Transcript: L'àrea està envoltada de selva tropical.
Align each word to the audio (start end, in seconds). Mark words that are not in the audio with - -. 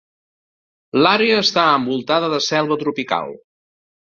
L'àrea 1.01 1.35
està 1.43 1.65
envoltada 1.81 2.33
de 2.33 2.41
selva 2.49 2.79
tropical. 2.85 3.39